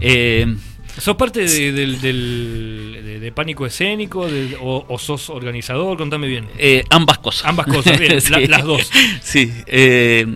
[0.00, 0.56] Eh,
[0.98, 5.98] ¿Sos parte de, del- del- de- de pánico escénico de- o, o sos organizador?
[5.98, 6.48] Contame bien.
[6.56, 7.44] eh, ambas cosas.
[7.46, 8.90] Ambas cosas, bien, la- las dos.
[9.20, 10.26] Sí, eh,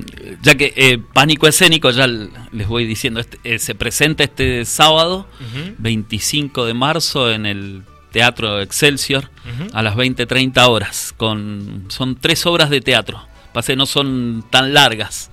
[0.43, 5.75] ya que eh, Pánico Escénico, ya les voy diciendo, este, se presenta este sábado, Ujú.
[5.79, 7.83] 25 de marzo, en el
[8.13, 9.31] Teatro Excelsior,
[9.73, 11.15] a las 20-30 horas.
[11.17, 13.25] Con, son tres obras de teatro,
[13.55, 15.31] pase no son tan largas.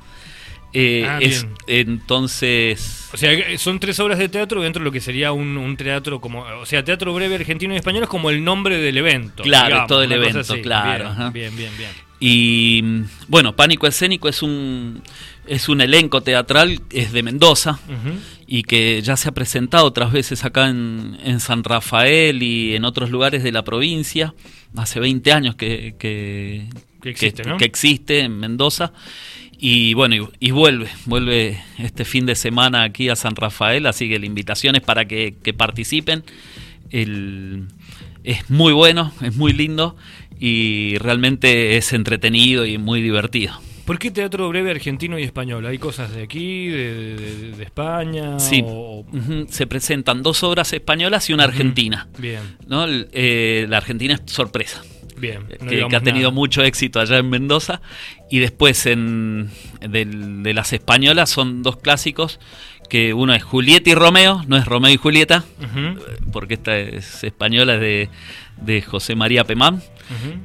[0.74, 3.10] Eh, Ah, es- entonces...
[3.14, 6.20] O sea, son tres obras de teatro dentro de lo que sería un, un teatro
[6.20, 6.42] como.
[6.42, 9.44] O sea, teatro breve argentino y español es como el nombre del evento.
[9.44, 10.62] Claro, todo el evento, así.
[10.62, 11.92] claro, Bien, bien, bien, bien.
[12.20, 12.84] Y
[13.28, 15.02] bueno, Pánico Escénico es un,
[15.46, 17.80] es un elenco teatral, es de Mendoza.
[18.46, 22.86] Y que ya se ha presentado otras veces acá en, en San Rafael y en
[22.86, 24.34] otros lugares de la provincia.
[24.76, 26.68] Hace 20 años que, que,
[27.02, 27.58] Que existe, ¿no?
[27.58, 28.92] que existe en Mendoza.
[29.60, 34.08] Y bueno, y, y vuelve, vuelve este fin de semana aquí a San Rafael, así
[34.08, 36.24] que la invitación es para que, que participen.
[36.92, 37.68] El-
[38.24, 39.96] es muy bueno, es muy lindo
[40.40, 43.60] y realmente es entretenido y muy divertido.
[43.86, 45.66] ¿Por qué teatro breve argentino y español?
[45.66, 48.38] ¿Hay cosas de aquí, de, de- de España?
[48.38, 49.06] Sí, o-
[49.50, 52.10] se presentan dos obras españolas y una argentina.
[52.18, 52.84] Bien, ¿no?
[52.84, 54.84] El- eh, la Argentina es sorpresa,
[55.18, 55.48] bien.
[55.60, 56.36] no que, ha tenido nada.
[56.36, 57.82] mucho éxito allá en Mendoza.
[58.30, 59.50] Y después en,
[59.82, 62.40] del- de las españolas son dos clásicos,
[62.90, 66.00] que uno es Julieta y Romeo, no es Romeo y Julieta, Ujú,
[66.32, 68.10] porque esta es española es de,
[68.62, 69.82] de José María Pemán.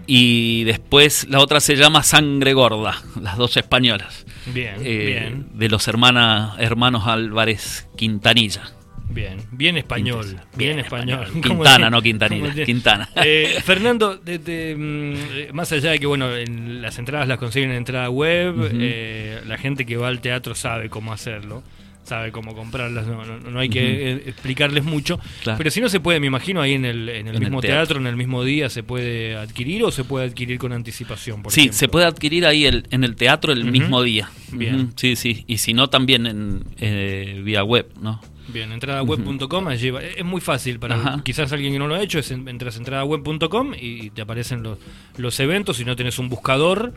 [0.08, 5.68] Y después la otra se llama Sangre Gorda, las dos españolas, Bien, eh, bien, de
[5.68, 8.72] los hermana, hermanos Álvarez Quintanilla.
[9.12, 9.38] Bien.
[9.52, 10.24] Bien español.
[10.26, 11.22] Bien, Bien español.
[11.24, 11.42] español.
[11.48, 13.08] ¿Cómo Quintana, no Quintanilla, Quintana.
[13.24, 17.70] Eh, Fernando, de- de, mm, más allá de que bueno, en las entradas las consiguen
[17.70, 21.62] en entrada web, eh, la gente que va al teatro sabe cómo hacerlo,
[22.04, 25.20] sabe cómo comprarlas, no, no- no hay que eh, explicarles mucho.
[25.44, 25.58] Claro.
[25.58, 27.62] Pero si no se puede, me imagino, ahí en el, en el En mismo el
[27.62, 27.78] teatro.
[27.86, 28.00] teatro.
[28.00, 31.60] en el mismo día, se puede adquirir o se puede adquirir con anticipación, por sí,
[31.60, 31.78] ejemplo?
[31.78, 34.28] se puede adquirir ahí el- en el teatro el mismo día.
[34.50, 34.92] Bien.
[34.96, 35.44] Sí, sí.
[35.46, 38.20] Y si no, también en eh, vía web, ¿no?
[38.48, 41.22] Bien, entradaweb.com, allí va- es muy fácil para Ajá.
[41.24, 44.62] quizás alguien que no lo ha hecho, es en- entras a entradaweb.com y te aparecen
[44.62, 44.78] los,
[45.16, 46.92] los eventos, si no tenés un buscador,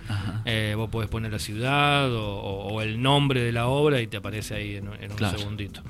[0.45, 4.55] eh, vos podés poner la ciudad o, el nombre de la obra y te aparece
[4.55, 5.37] ahí en, en un Claro.
[5.37, 5.81] segundito.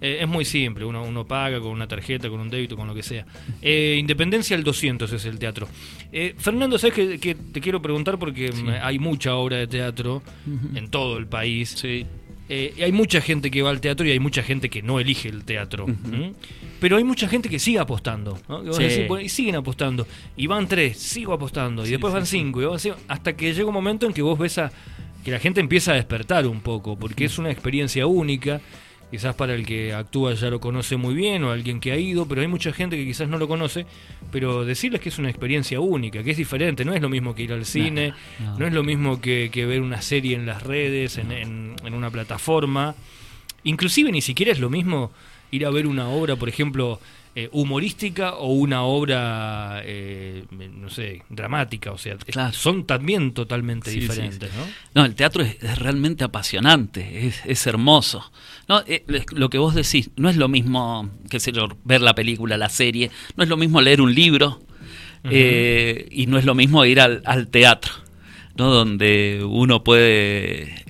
[0.00, 2.94] Eh, es muy simple, uno, uno paga con una tarjeta, con un débito, con lo
[2.94, 3.26] que sea.
[3.62, 5.68] Eh, Independencia al 200 es el teatro.
[6.12, 8.18] Eh, Fernando, ¿sabes que, que te quiero preguntar?
[8.18, 8.52] Porque
[8.82, 10.22] hay mucha obra de teatro
[10.74, 11.70] en todo el país.
[11.70, 12.06] Sí.
[12.48, 15.28] Eh, hay mucha gente que va al teatro y hay mucha gente que no elige
[15.28, 15.86] el teatro.
[16.80, 18.38] Pero hay mucha gente que sigue apostando.
[18.48, 18.62] ¿no?
[18.62, 18.82] Que vos Sí.
[18.84, 20.06] decís, bueno, y siguen apostando.
[20.36, 21.86] Y van tres, sigo apostando.
[21.86, 22.62] Y después van cinco.
[22.62, 24.72] Y van cinco, hasta que llega un momento en que vos ves a,
[25.24, 26.96] que la gente empieza a despertar un poco.
[26.98, 28.60] Porque es una experiencia única.
[29.10, 32.26] Quizás para el que actúa ya lo conoce muy bien o alguien que ha ido,
[32.28, 33.86] pero hay mucha gente que quizás no lo conoce.
[34.30, 37.44] Pero decirles que es una experiencia única, que es diferente, no es lo mismo que
[37.44, 38.58] ir al cine, no.
[38.58, 41.94] no es lo mismo que, que ver una serie en las redes, en, en- en
[41.94, 42.94] una plataforma.
[43.64, 45.10] Inclusive ni siquiera es lo mismo
[45.50, 47.00] ir a ver una obra, por ejemplo,
[47.34, 51.92] eh, humorística o una obra, eh, no sé, dramática.
[51.92, 52.52] O sea, Claro.
[52.52, 54.64] son también totalmente Sí, sí, diferentes, ¿no?
[54.94, 58.30] No, el teatro es, es realmente apasionante, es, es hermoso.
[58.68, 62.14] No, eh, lo que vos decís, no es lo mismo, qué sé yo, ver la
[62.14, 64.60] película, la serie, no es lo mismo leer un libro
[65.24, 67.92] eh, y no es lo mismo ir al, al teatro,
[68.56, 68.70] ¿no?
[68.70, 70.84] donde uno puede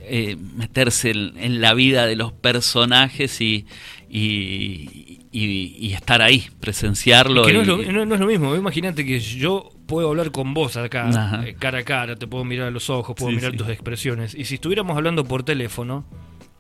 [0.56, 3.66] meterse en, en la vida de los personajes y,
[4.10, 7.44] y, y- y estar ahí, presenciarlo.
[7.44, 8.54] Que no, y- es lo, no- no es lo mismo.
[8.56, 11.46] Imagínate que yo puedo hablar con vos acá, Ajá.
[11.46, 13.58] eh, cara a cara, te puedo mirar a los ojos, puedo Sí, mirar sí.
[13.58, 14.34] tus expresiones.
[14.34, 16.04] Y si estuviéramos hablando por teléfono,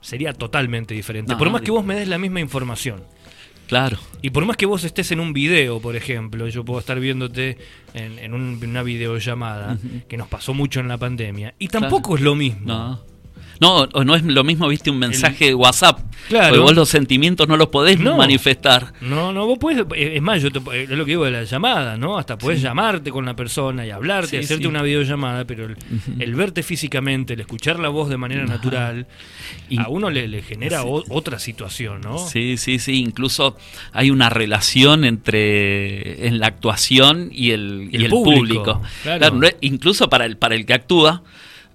[0.00, 1.32] sería totalmente diferente.
[1.32, 3.02] No, por más que vos me des la misma información.
[3.66, 3.98] Claro.
[4.22, 7.58] Y por más que vos estés en un video, por ejemplo, yo puedo estar viéndote
[7.92, 12.22] en, en un- una videollamada, que nos pasó mucho en la pandemia, y tampoco es
[12.22, 12.66] lo mismo.
[12.66, 13.00] No.
[13.60, 16.00] No, o no es lo mismo, viste, un mensaje de WhatsApp.
[16.28, 16.48] Claro.
[16.48, 18.16] Porque vos los sentimientos no los podés No.
[18.16, 18.92] manifestar.
[19.00, 21.44] No, no, vos puedes, eh, es más, yo te, es lo que digo de la
[21.44, 22.18] llamada, ¿no?
[22.18, 24.68] Hasta puedes llamarte con la persona y hablarte, Sí, hacerte sí.
[24.68, 25.76] una videollamada, pero el,
[26.18, 29.06] el verte físicamente, el escuchar la voz de manera natural,
[29.68, 32.18] Y- a uno le, le genera o- otra situación, ¿no?
[32.18, 33.00] Sí, sí, sí.
[33.00, 33.56] Incluso
[33.92, 38.34] hay una relación entre en la actuación y el, Y y el el público,
[38.74, 38.82] público.
[39.02, 39.40] claro.
[39.60, 41.22] Incluso para el, para el que actúa,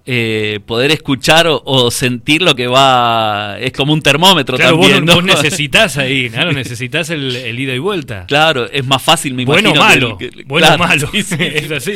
[0.06, 3.56] eh, poder escuchar o, sentir lo que va.
[3.58, 5.06] Es como un termómetro claro, también.
[5.06, 8.26] Vos, necesitas ahí, claro, necesitas el, ida y vuelta.
[8.26, 10.18] Claro, es más fácil, me bueno imagino.
[10.18, 11.08] Malo, bueno o malo.
[11.10, 11.94] Sí, es así.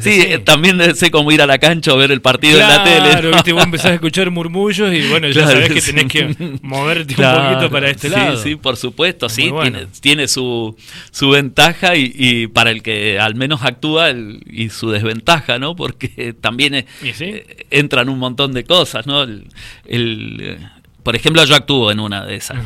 [0.00, 3.10] Sí, también sé cómo ir a la cancha o ver el partido en la tele.
[3.10, 7.14] Claro, viste, vos empezás a escuchar murmullos y bueno, ya sabés que tenés que moverte
[7.20, 8.40] un poquito para este lado.
[8.40, 10.76] Sí, por supuesto, sí, tiene, tiene su,
[11.10, 14.10] su ventaja y, para el que al menos actúa
[14.46, 15.74] y su desventaja, ¿no?
[15.74, 19.22] Porque también es eh, entran un montón de cosas, ¿no?
[19.22, 19.46] El,
[19.86, 20.58] eh,
[21.02, 22.58] por ejemplo, yo actúo en una de esas.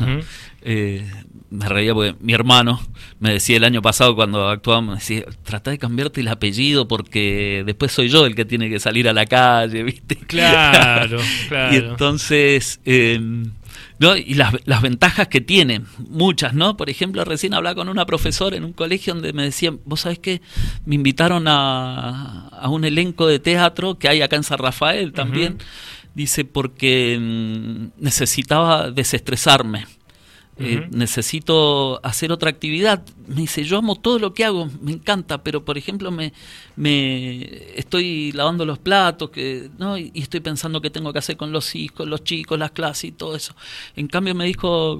[0.61, 1.05] Eh,
[1.51, 2.81] me reía porque mi hermano
[3.19, 7.63] me decía el año pasado cuando actuábamos, me decía, trata de cambiarte el apellido porque
[7.65, 10.15] después soy yo el que tiene que salir a la calle, ¿viste?
[10.15, 11.73] Claro, claro.
[11.73, 12.79] y entonces...
[13.99, 14.15] ¿no?
[14.15, 16.77] Y las, las, ventajas que tiene, muchas, ¿no?
[16.77, 20.19] Por ejemplo, recién hablaba con una profesora en un colegio donde me decían, vos sabés
[20.19, 20.41] que
[20.85, 25.57] me invitaron a, a un elenco de teatro que hay acá en San Rafael también,
[26.13, 29.85] dice, porque mm, necesitaba desestresarme.
[30.57, 33.03] Eh, necesito hacer otra actividad.
[33.27, 36.31] Me dice, yo amo todo lo que hago, me encanta, pero por ejemplo me,
[36.77, 39.97] me estoy lavando los platos que, ¿no?
[39.97, 43.11] y, estoy pensando qué tengo que hacer con los hijos, los chicos, las clases y
[43.11, 43.53] todo eso.
[43.95, 44.99] En cambio me dijo,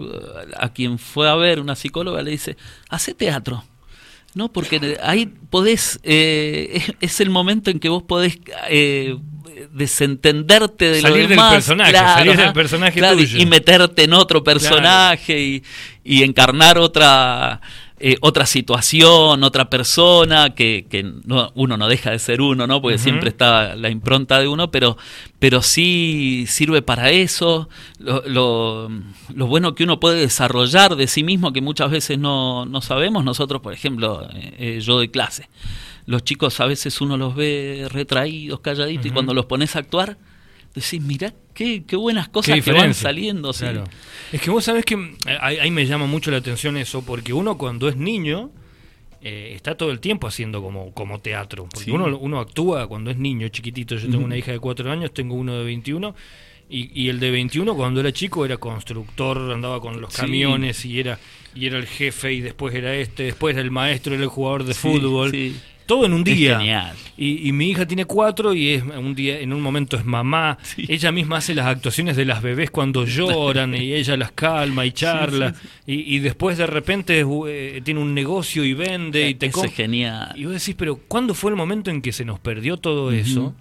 [0.58, 2.58] a quien fue a ver, una psicóloga, le dice,
[2.90, 3.64] hace teatro.
[4.36, 4.52] ¿No?
[4.52, 8.38] Porque ahí podés, eh, es, el momento en que vos podés
[8.70, 9.18] eh,
[9.72, 13.40] desentenderte de salir lo demás, del personaje, salir del personaje tuyo.
[13.40, 15.64] y meterte en otro personaje y,
[16.04, 17.62] y, encarnar otra
[18.08, 22.80] eh, otra situación, otra persona, que, que no, uno no deja de ser uno, ¿no?
[22.80, 24.96] Porque siempre está la impronta de uno, pero,
[25.40, 27.68] pero sí sirve para eso.
[27.98, 28.92] Lo, lo,
[29.34, 33.24] lo, bueno que uno puede desarrollar de sí mismo, que muchas veces no, no sabemos.
[33.24, 35.50] Nosotros, por ejemplo, eh, eh, yo doy clase.
[36.06, 40.20] Los chicos a veces uno los ve retraídos, calladitos, y cuando los pones a actuar,
[40.76, 43.52] decís, mirá qué, qué buenas cosas que van saliendo.
[44.32, 47.58] Es que vos sabés que eh, ahí, me llama mucho la atención eso, porque uno
[47.58, 48.52] cuando es niño
[49.22, 51.68] eh, está todo el tiempo haciendo como, como teatro.
[51.74, 53.96] Porque uno, uno actúa cuando es niño, chiquitito.
[53.96, 56.14] Yo tengo una hija de cuatro años, tengo uno de 21.
[56.68, 61.00] Y, y, el de 21 cuando era chico era constructor, andaba con los camiones y
[61.00, 61.20] era
[61.54, 64.64] y era el jefe y después era este, después era el maestro, era el jugador
[64.64, 65.32] de fútbol.
[65.86, 66.94] Todo en un día.
[67.18, 70.58] Y, mi hija tiene cuatro y es un día, en un momento es mamá.
[70.78, 74.92] Ella misma hace las actuaciones de las bebés cuando lloran y ella las calma y
[74.92, 75.54] charla.
[75.86, 80.34] y, después de repente eh, tiene un negocio y vende y te Eso es genial.
[80.36, 83.54] Y vos decís, pero ¿cuándo fue el momento en que se nos perdió todo eso?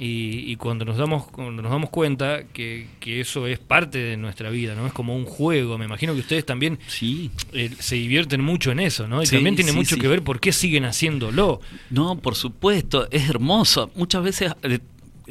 [0.00, 4.74] Y, cuando nos damos cuando nos damos cuenta que, eso es parte de nuestra vida,
[4.74, 4.86] ¿no?
[4.86, 5.76] Es como un juego.
[5.76, 7.30] Me imagino que ustedes también sí.
[7.52, 9.22] Eh, se divierten mucho en eso, ¿no?
[9.22, 11.60] Y también tiene mucho que ver por qué siguen haciéndolo.
[11.90, 13.90] No, por supuesto, es hermoso.
[13.96, 14.78] Muchas veces eh,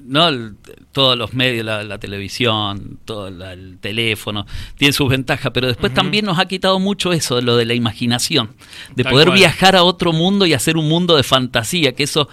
[0.03, 0.53] no
[0.91, 4.45] todos los medios, la, televisión, todo el teléfono,
[4.77, 7.73] tienen sus ventajas, pero después también nos ha quitado mucho eso, de lo de la
[7.73, 8.55] imaginación,
[8.95, 12.29] de poder viajar a otro mundo y hacer un mundo de fantasía, que eso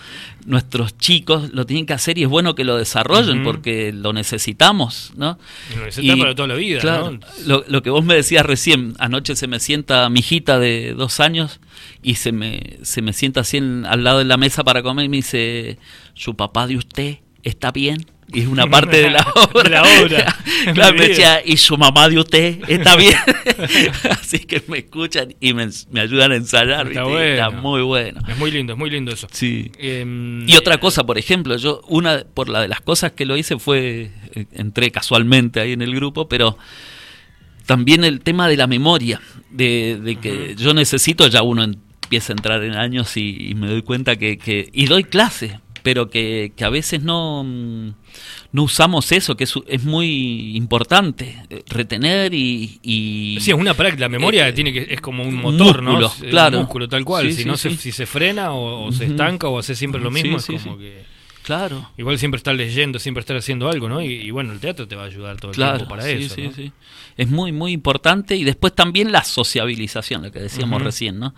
[0.46, 5.12] nuestros chicos lo tienen que hacer y es bueno que lo desarrollen porque lo necesitamos,
[5.16, 5.38] ¿no?
[5.76, 9.36] Lo necesitan para toda la vida, claro, lo, lo, que vos me decías recién, anoche
[9.36, 11.60] se me sienta mi hijita de dos años
[12.02, 15.08] y se me, se me sienta así al lado de la mesa para comer y
[15.08, 15.78] me dice,
[16.14, 18.06] su papá de usted está bien.
[18.32, 19.68] Y es una parte de la obra.
[19.68, 20.36] la obra.
[20.74, 23.14] claro, me decía, y su mamá de usted está bien.
[24.10, 25.68] Así que me escuchan y me,
[26.00, 26.88] ayudan a ensayar.
[26.88, 28.20] Está, está, muy bueno.
[28.26, 29.28] Es muy lindo, es muy lindo eso.
[29.30, 29.70] Sí.
[29.78, 33.36] Em, y otra cosa, por ejemplo, yo, una por la de las cosas que lo
[33.36, 36.56] hice fue, eh, entré casualmente ahí en el grupo, pero
[37.66, 39.20] también el tema de la memoria,
[39.50, 44.16] de, que yo necesito, ya uno empieza a entrar en años y, me doy cuenta
[44.16, 49.54] que, que y doy clase pero que, a veces no, no usamos eso, que es,
[49.68, 53.36] es muy importante, eh, retener y, y...
[53.38, 56.10] Sí, es una práctica, la memoria eh, tiene que, es como un motor, ¿no?
[56.30, 56.56] Claro.
[56.56, 59.74] Un músculo tal cual, si no se, si se frena o, se estanca o hace
[59.74, 61.13] siempre lo mismo, es como que...
[61.44, 61.90] Claro.
[61.98, 64.00] Igual siempre estar leyendo, siempre estar haciendo algo, ¿no?
[64.00, 66.34] Y, bueno, el teatro te va a ayudar todo el tiempo para eso.
[66.34, 66.72] Sí, sí.
[67.18, 68.34] Es muy, muy importante.
[68.34, 71.34] Y después también la sociabilización, lo que decíamos recién, ¿no?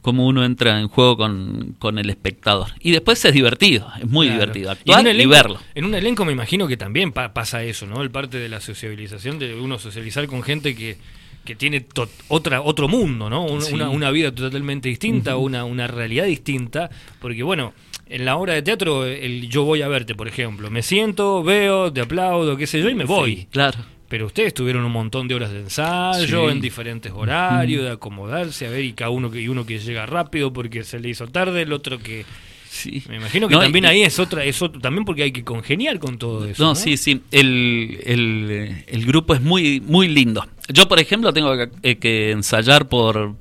[0.00, 2.68] Cómo uno entra en juego con, el espectador.
[2.80, 5.60] Y después es divertido, es muy divertido actuar y, verlo.
[5.74, 8.00] En un elenco me imagino que también pasa eso, ¿no?
[8.00, 10.96] El parte de la sociabilización, de uno socializar con gente que
[11.44, 11.86] que tiene
[12.28, 13.44] otra otro mundo, ¿no?
[13.44, 17.72] una, una, vida totalmente distinta, una, una realidad distinta, porque bueno,
[18.06, 20.70] en la obra de teatro, el yo voy a verte, por ejemplo.
[20.70, 23.46] Me siento, veo, te aplaudo, qué sé yo, y me voy.
[23.50, 23.78] claro.
[24.08, 28.70] Pero ustedes tuvieron un montón de horas de ensayo, en diferentes horarios, de acomodarse, a
[28.70, 31.62] ver, y cada uno que, y uno que llega rápido porque se le hizo tarde,
[31.62, 32.24] el otro que
[32.72, 33.02] Sí.
[33.08, 35.42] Me imagino que No, también y- ahí es otra, es otro, también porque hay que
[35.42, 36.62] congeniar con todo eso.
[36.62, 37.20] No, sí, sí.
[37.32, 40.46] El, el, el grupo es muy, muy lindo.
[40.72, 43.34] Yo, por ejemplo, tengo que, eh, que ensayar por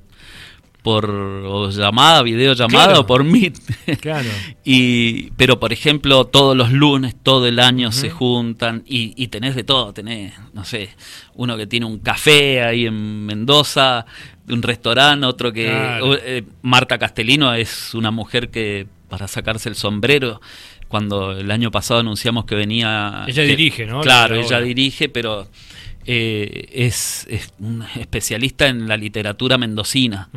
[0.81, 3.01] por o llamada, videollamada Claro.
[3.01, 3.59] o por Meet.
[4.01, 4.29] Claro.
[4.63, 9.55] y, pero, por ejemplo, todos los lunes, todo el año se juntan y, y tenés
[9.55, 9.93] de todo.
[9.93, 10.89] Tenés, no sé,
[11.36, 14.05] uno que tiene un café ahí en Mendoza,
[14.48, 15.65] un restaurante, otro que...
[15.65, 16.15] Claro.
[16.17, 20.39] eh, Marta Castellino es una mujer que, para sacarse el sombrero,
[20.88, 23.25] cuando el año pasado anunciamos que venía...
[23.28, 24.01] Ella que- dirige, ¿no?
[24.01, 25.48] Claro, La ella dirige, pero
[26.12, 30.30] eh, es, es un especialista en la literatura mendocina.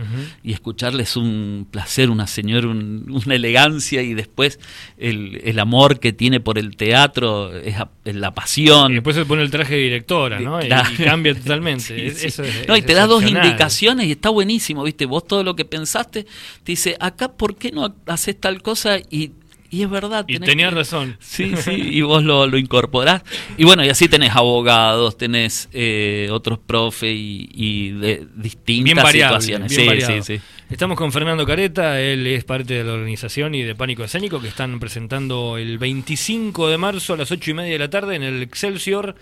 [0.43, 4.61] Y escucharle es un placer, una señora, un- una elegancia y después
[4.99, 8.93] el, el amor que tiene por el teatro, es, a- la pasión.
[8.93, 10.63] Y después se pone el traje de directora, ¿no?
[10.63, 10.91] Y, Claro.
[10.93, 11.83] y cambia totalmente.
[11.87, 12.27] Sí, Es- sí.
[12.27, 15.07] eso es- no, y te da dos indicaciones y está buenísimo, ¿viste?
[15.07, 18.99] Vos todo lo que pensaste, te dice, acá, ¿por qué no haces tal cosa?
[19.11, 19.33] Y,
[19.73, 20.25] y es verdad.
[20.29, 21.17] Y tenías que- razón.
[21.21, 23.23] Sí, sí, y vos lo, lo incorporás.
[23.57, 28.97] Y bueno, y así tenés abogados, tenés eh, otros profe y, y de distintas Bien
[28.97, 29.77] variable, situaciones.
[29.77, 30.43] bien sí, sí.
[30.71, 34.49] Estamos con Fernando Careta, él es parte de la organización y de Pánico Escénico que
[34.49, 38.23] están presentando el 25 de marzo a las 8 y media de la tarde en
[38.23, 39.15] el Excelsior,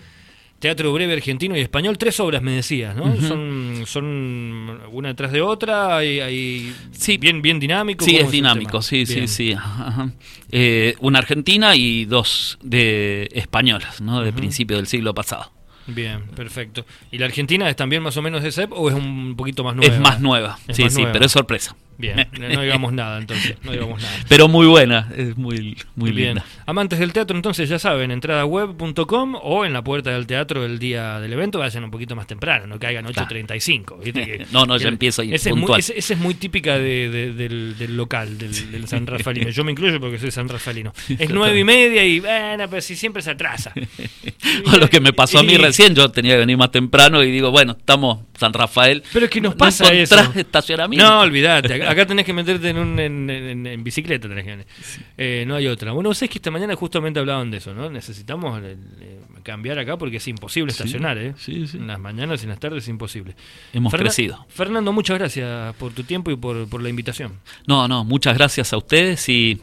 [0.61, 1.97] Teatro Breve Argentino y Español.
[1.97, 3.13] Tres obras, me decías, ¿no?
[3.19, 7.17] Son, son una detrás de otra, hay, hay Sí.
[7.17, 8.05] bien, bien dinámico.
[8.05, 9.27] Sí, ¿cómo es dinámico, sí, Bien.
[9.27, 9.53] sí, sí.
[9.53, 10.11] ajá.
[10.51, 14.21] Eh, una argentina y dos de españolas, ¿no?
[14.21, 15.51] De principio del siglo pasado.
[15.87, 16.85] Bien, perfecto.
[17.11, 19.75] ¿Y la Argentina es también más o menos de CEP o es un poquito más
[19.75, 19.93] nueva?
[19.95, 21.11] Es más nueva, Es sí, más sí, nueva.
[21.13, 21.75] pero es sorpresa.
[22.01, 24.13] Bien, no digamos nada entonces, no digamos nada.
[24.27, 26.29] Pero muy buena, es muy, muy Bien.
[26.35, 26.45] linda.
[26.65, 31.19] Amantes del teatro, entonces ya saben, entradaweb.com o en la puerta del teatro el día
[31.19, 33.99] del evento, vayan un poquito más temprano, no caigan 8.35.
[34.03, 34.21] ¿viste?
[34.25, 37.09] Que- No, no, ya empiezo ahí ese es, muy, ese, ese es muy típica de-
[37.09, 39.49] de- del, del local, del, del San Rafaelino.
[39.49, 40.93] Yo me incluyo porque soy San Rafaelino.
[41.19, 43.73] Es nueve y media y bueno, pero si siempre se atrasa.
[44.73, 47.23] O lo que me pasó a mí Y- recién, yo tenía que venir más temprano
[47.23, 49.03] y digo, bueno, estamos San Rafael.
[49.13, 50.15] Pero es que nos ¿No pasa eso.
[50.15, 51.05] encontrás estacionamiento?
[51.07, 51.73] No, olvídate.
[51.75, 54.27] Acá- Acá tenés que meterte en, un, en, en- en bicicleta.
[54.27, 54.65] Tenés que,
[55.17, 55.91] eh, no hay otra.
[55.91, 57.89] Bueno, sé que esta mañana justamente hablaban de eso, ¿no?
[57.89, 61.33] Necesitamos eh, eh, cambiar acá porque es imposible estacionar, ¿eh?
[61.37, 61.77] sí, sí.
[61.77, 63.35] En las mañanas y en las tardes es imposible.
[63.73, 64.45] Hemos Ferna- crecido.
[64.49, 67.33] Fernando, muchas gracias por tu tiempo y por, por la invitación.
[67.67, 69.59] No, no, muchas gracias a ustedes y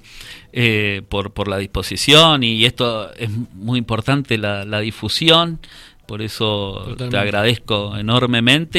[0.52, 5.60] eh, por, por la disposición y esto es muy importante, la, la difusión,
[6.06, 7.08] por eso Totalmente.
[7.10, 8.66] te agradezco enormemente